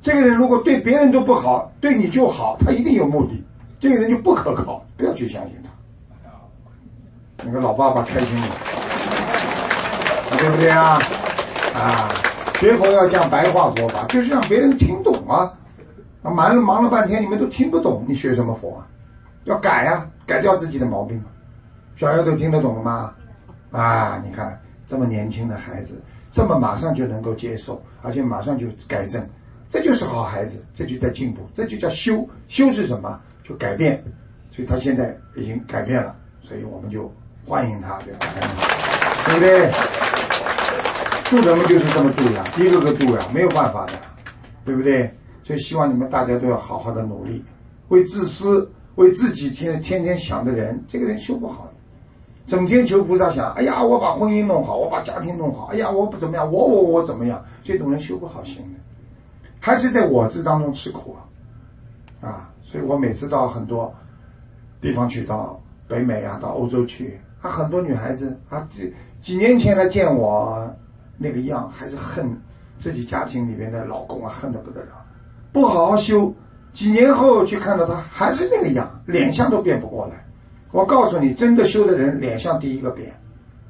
[0.00, 3.42] 这个人如果对别人都不好，对你就好，他一定有目的。
[3.78, 5.61] 这个人就不可靠，不要去相信。
[7.44, 8.46] 那个老爸爸开心了，
[10.38, 10.98] 对不对啊？
[11.74, 12.08] 啊，
[12.54, 15.52] 学佛要讲白话佛法，就是让别人听懂啊。
[16.22, 18.86] 啊，忙了忙了半天，你们都听不懂，你学什么佛啊？
[19.44, 21.20] 要改呀，改掉自己的毛病。
[21.96, 23.12] 小丫头听得懂了吗？
[23.72, 26.00] 啊，你看这么年轻的孩子，
[26.30, 29.20] 这么马上就能够接受，而且马上就改正，
[29.68, 32.24] 这就是好孩子，这就在进步，这就叫修。
[32.46, 33.20] 修是什么？
[33.42, 34.02] 就改变。
[34.54, 37.10] 所以他现在已经改变了，所以我们就
[37.46, 38.18] 欢迎他，对吧？
[39.26, 39.70] 对不对？
[41.30, 43.92] 渡人们就是这么度呀，一个个度呀，没有办法的，
[44.64, 45.12] 对不对？
[45.42, 47.44] 所以希望你们大家都要好好的努力，
[47.88, 51.68] 为自私、为自己天天天想的人，这个人修不好。
[52.46, 57.42] 整天求菩萨想，哎呀，我把婚姻弄好，我把家庭弄好，哎呀，我不怎么样，我我我怎么样？
[57.64, 58.78] 这种人修不好心的，
[59.60, 61.16] 还是在我执当中吃苦
[62.20, 62.28] 啊！
[62.28, 63.92] 啊，所以我每次到很多
[64.80, 70.74] 地方去，到北美啊，到欧洲去，啊，很多女孩子啊，几几年前来见我
[71.18, 72.34] 那个样，还是恨
[72.78, 75.04] 自己家庭里面的老公啊，恨得不得了，
[75.52, 76.34] 不好好修，
[76.72, 80.24] 几年后去看到他还是那个样，脸相都变不过来。
[80.70, 83.12] 我告诉你，真的修的人脸相第一个变，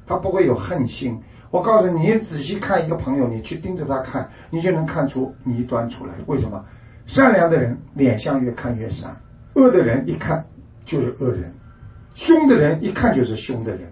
[0.07, 1.19] 他不会有恨心。
[1.51, 6.13] 我告诉你，你仔细看一个朋友，你去盯着他看，你就能看出倪端出来。
[6.27, 6.63] 为什么？
[7.05, 9.15] 善良的人脸相越看越善，
[9.55, 10.45] 恶的人一看
[10.85, 11.53] 就是恶人，
[12.15, 13.91] 凶的人一看就是凶的人。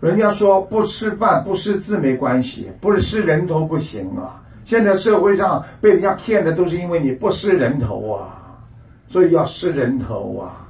[0.00, 4.42] 人家说不吃饭不识字没关系，不是识人头不行啊。
[4.64, 8.58] 现在社会上被人家骗的都是因为你不识人头啊，
[9.06, 10.68] 所以要识人头啊，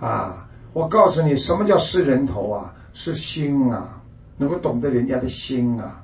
[0.00, 0.48] 啊。
[0.72, 2.72] 我告诉你，什么叫识人头啊？
[2.94, 4.00] 是心啊，
[4.38, 6.02] 能够懂得人家的心啊。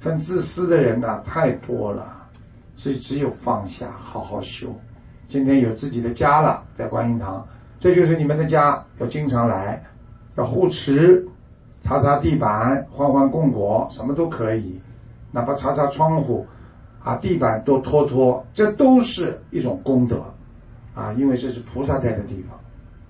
[0.00, 2.26] 很自私的人呐，太多了，
[2.74, 4.74] 所以只有放下，好好修。
[5.28, 7.46] 今天有自己的家了，在观音堂，
[7.82, 9.82] 这就是你们的家，要经常来，
[10.36, 11.26] 要护持，
[11.80, 14.80] 擦擦地板，换换供果，什么都可以。
[15.32, 16.46] 哪怕擦擦窗户，
[17.02, 20.24] 啊，地板多拖拖，这都是一种功德，
[20.94, 22.56] 啊，因为这是菩萨在的地方。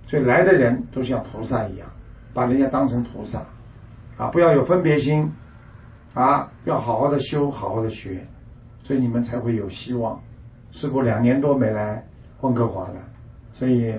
[0.07, 1.87] 所以来的人都像菩萨一样，
[2.33, 3.43] 把人家当成菩萨，
[4.17, 5.31] 啊，不要有分别心，
[6.15, 8.27] 啊，要好好的修，好好的学，
[8.83, 10.19] 所以你们才会有希望。
[10.71, 12.03] 师傅两年多没来
[12.41, 12.95] 温哥华了，
[13.53, 13.95] 所以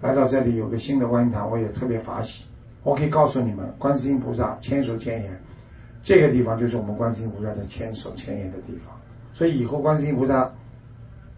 [0.00, 2.44] 来到这里有个新的观音堂，我也特别法喜。
[2.82, 5.42] 我可以告诉你们，观世音菩萨千手千眼，
[6.02, 8.96] 这个地方就是我们观世音菩萨的千手千眼的地方。
[9.34, 10.50] 所以以后观世音菩萨，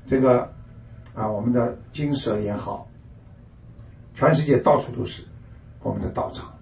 [0.06, 0.42] 这个
[1.14, 2.86] 啊，我们的精舍也好。
[4.14, 5.24] 全世界到处都是
[5.82, 6.52] 我们的道场，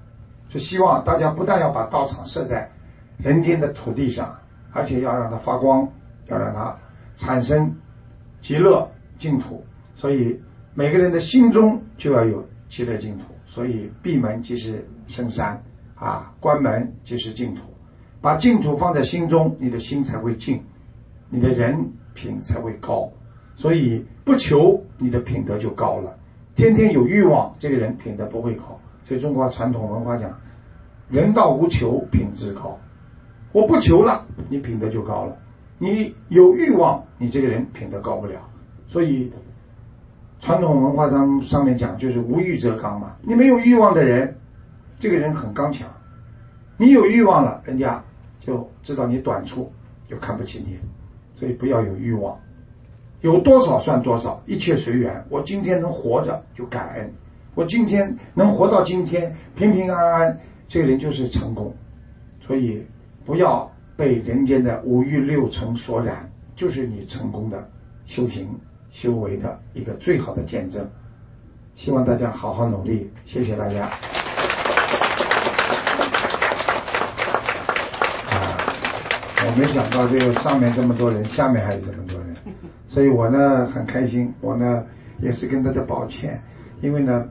[0.49, 2.71] 就希望大家不但要把道场设在
[3.17, 4.39] 人间的土地上，
[4.73, 5.87] 而且要让它发光，
[6.29, 6.77] 要让它
[7.17, 7.75] 产生
[8.41, 9.65] 极乐净土。
[9.97, 10.41] 所以
[10.79, 13.25] 每个人的心中就要有极乐净土。
[13.47, 15.61] 所以闭门即是深山
[15.97, 17.63] 啊，关门即是净土。
[18.21, 20.63] 把净土放在心中，你的心才会静，
[21.31, 23.11] 你的人品才会高。
[23.57, 26.17] 所以不求，你的品德就高了。
[26.55, 28.81] 天天有欲望，这个人品德不会好。
[29.03, 30.33] 所以中国传统文化讲，
[31.09, 32.79] 人道无求，品质高。
[33.51, 35.37] 我不求了，你品德就高了。
[35.77, 38.49] 你有欲望，你这个人品德高不了。
[38.87, 39.33] 所以
[40.41, 43.17] 传统文化上上面讲，就是无欲则刚嘛。
[43.23, 44.37] 你没有欲望的人，
[44.99, 45.89] 这个人很刚强。
[46.77, 48.03] 你有欲望了，人家
[48.41, 49.73] 就知道你短处，
[50.09, 50.79] 就看不起你。
[51.35, 52.39] 所以不要有欲望。
[53.21, 55.25] 有多少算多少，一切随缘。
[55.29, 57.13] 我今天能活着就感恩，
[57.57, 61.75] 我今天能活到今天平平安安，这个人就是成功。
[62.41, 62.87] 所以
[63.25, 67.69] 不要被人间的五欲六尘所染，就是你成功的
[68.05, 68.49] 修行
[68.91, 70.89] 修为的一个最好的见证。
[71.75, 73.87] 希望大家好好努力，谢谢大家。
[78.27, 78.59] 啊，
[79.47, 82.35] 我没想到这个上面这么多人，下面还有这么多人。
[82.89, 84.85] 所以我呢很开心，我呢
[85.21, 86.43] 也是跟大家抱歉，
[86.81, 87.29] 因为呢，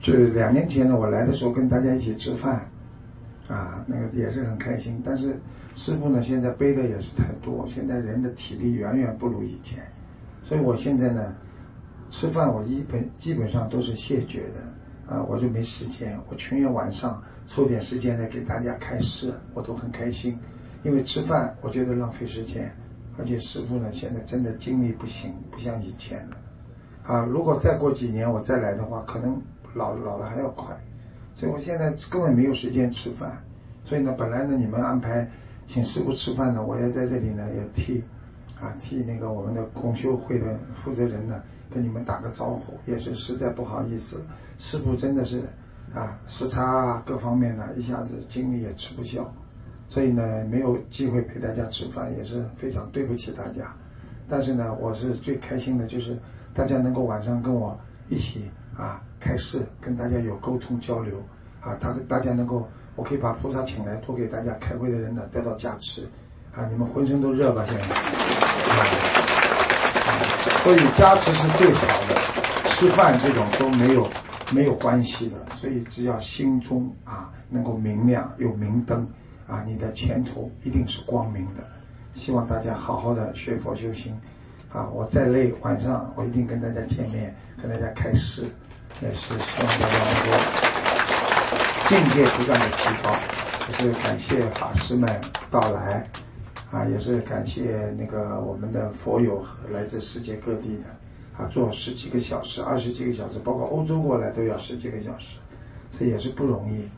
[0.00, 2.66] 就两年前呢我来的时候跟大家一起吃饭，
[3.48, 5.02] 啊，那个也是很开心。
[5.04, 5.38] 但是
[5.74, 9.82] 师傅呢现在背的也是太多，现在人的体力远远不如以前，
[10.46, 11.34] 所以我现在呢
[12.08, 16.16] 吃饭我一本基本上都是谢绝的，啊，我就没时间。
[16.30, 20.38] 我情愿晚上抽点时间来给大家开示，我都很开心，
[20.84, 22.72] 因为吃饭我觉得浪费时间。
[23.18, 26.36] 而且师傅呢，现在真的精力不行，不像以前了，
[27.02, 27.24] 啊！
[27.24, 29.42] 如果再过几年我再来的话，可能
[29.74, 30.78] 老老了还要快，
[31.34, 33.42] 所以我现在根本没有时间吃饭。
[33.82, 35.28] 所以呢，本来呢，你们安排
[35.66, 38.04] 请师傅吃饭呢，我也在这里呢，也替
[38.60, 44.20] 啊替那个我们的公修会的负责人呢，跟你们打个招呼，也是实在不好意思。
[44.58, 45.42] 师傅真的是
[45.94, 49.30] 啊时差啊各方面呢，一下子精力也吃不消。
[49.88, 53.72] 所以呢，没有机会陪大家吃饭，也是非常对不起大家。
[54.28, 56.18] 但是呢，我是最开心的，就是
[56.52, 57.78] 大家能够晚上跟我
[58.08, 61.22] 一起啊开示，跟大家有沟通交流
[61.60, 66.08] 啊，大大家能够我可以把菩萨请来，多给大家开会的人呢得到加持，
[66.52, 67.64] 啊，你们浑身都热吧？
[67.64, 68.45] 现在，
[70.64, 72.14] 所以加持是最好的，
[72.70, 74.08] 吃饭这种都没有
[74.50, 79.06] 没有关系的，所以只要心中啊能够明亮有明灯，
[79.46, 81.62] 啊，你的前途一定是光明的。
[82.14, 84.18] 希望大家好好的学佛修行，
[84.72, 87.32] 啊，我再累晚上我一定跟大家见面，
[87.62, 88.44] 跟大家开示，
[89.00, 90.32] 也是希望大家能够
[91.86, 93.14] 境界不断的提高。
[93.68, 95.08] 也是感谢法师们
[95.50, 96.08] 到来，
[96.70, 105.38] 啊，也是感谢那个我们的佛友和来自世界各地的，啊，坐十几个小时、二十几个小时，包括欧洲过来都要十几个小时，
[105.98, 106.88] 这也是不容易，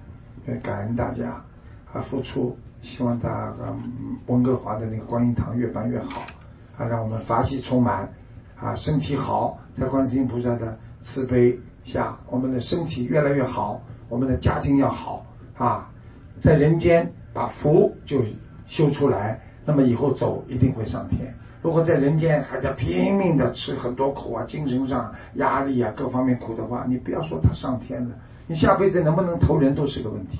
[0.62, 1.44] 感恩大家
[1.92, 2.56] 啊付出。
[2.80, 3.54] 希望大家
[4.26, 6.20] 温哥华的那个观音堂越办越好，
[6.76, 8.08] 啊，让我们法喜充满，
[8.56, 15.90] 啊，身体好，在观世音菩萨的慈悲下，我们的身体越来越好，我们的家庭要好，啊，
[16.40, 18.22] 在人间把福就
[18.68, 21.30] 修出来，那么以后走一定会上天。
[21.60, 28.16] 如果在人间还在拼命的吃很多苦啊，精神上压力啊，各方面苦的话，你不要说他上天了，
[28.46, 30.38] 你下辈子能不能投人都是个问题。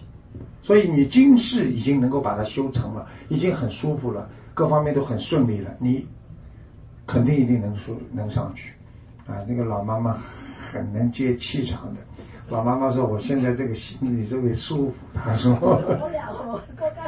[0.62, 6.06] 所以你今世已经能够把它修成了，已经很舒服了，各方面都很顺利了，你
[7.06, 8.72] 肯定一定能说能上去，
[9.26, 10.16] 啊，那个老妈妈
[10.58, 12.00] 很能接气场的，
[12.50, 15.52] 老妈妈说我现在这个心里特别舒服，她说。
[15.60, 16.60] 我俩我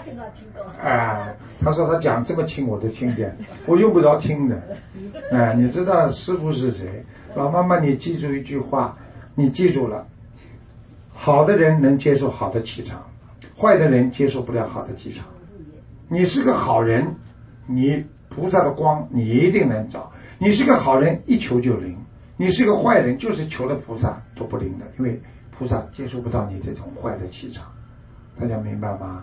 [0.04, 0.62] 听到听到。
[0.82, 3.34] 哎，她说她讲这么轻我都听见，
[3.66, 4.62] 我用不着听的，
[5.32, 7.04] 哎，你知道师傅是谁？
[7.34, 8.96] 老妈妈，你记住一句话，
[9.34, 10.06] 你记住了，
[11.14, 13.02] 好的人能接受好的气场。
[13.58, 15.24] 坏的人接受不了好的气场，
[16.08, 17.14] 你是个好人，
[17.66, 20.10] 你菩萨的光你一定能找。
[20.38, 21.94] 你是个好人，一求就灵；
[22.40, 25.20] 你是个坏人，就是求了菩萨都不灵的，因为
[25.50, 27.64] 菩萨接受不到你这种坏的气场。
[28.40, 29.22] 大家明白吗？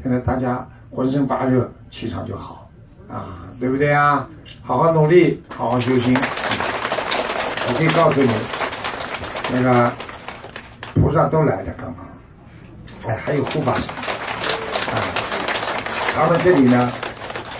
[0.00, 2.70] 现在大家浑身发热，气场就好
[3.08, 4.30] 啊，对不对啊？
[4.62, 6.16] 好好努力，好好修心。
[6.16, 8.30] 我可以告诉你，
[9.52, 9.92] 那个
[10.94, 13.10] 菩萨都来了，刚刚。
[13.10, 13.92] 哎，还有护法神
[14.94, 15.02] 啊！
[16.14, 16.92] 他们这里呢，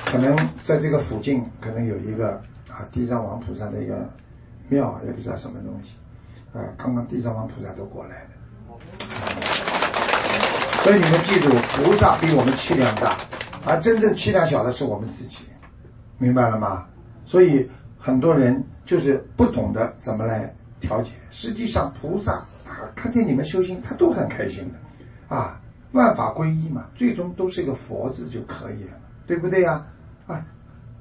[0.05, 2.41] 可能在这个附近，可能有一个
[2.71, 4.09] 啊地藏王菩萨的一个
[4.69, 5.95] 庙，也不知道什么东西
[6.53, 6.63] 啊。
[6.77, 8.31] 刚刚地藏王菩萨都过来了，
[10.83, 13.19] 所以你们记住，菩萨比我们气量大，
[13.65, 15.45] 而真正气量小的是我们自己，
[16.19, 16.87] 明白了吗？
[17.25, 21.13] 所以很多人就是不懂得怎么来调节。
[21.31, 22.33] 实际上，菩萨
[22.67, 25.35] 啊，看见你们修行，他都很开心的。
[25.35, 25.59] 啊，
[25.93, 28.93] 万法归一嘛，最终都是一个佛字就可以了，
[29.27, 29.87] 对不对呀？
[30.27, 30.45] 啊，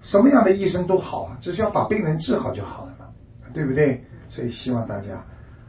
[0.01, 2.92] 什么样的医生都好啊，只需要把病人治好就好了，
[3.53, 4.03] 对不对？
[4.29, 5.23] 所以希望大家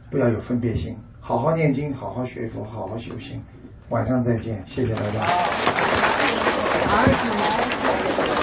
[0.09, 3.43] 不要有分别心，好好念经，好好学佛，好好修行。
[3.89, 5.21] 晚上再见，谢谢大家。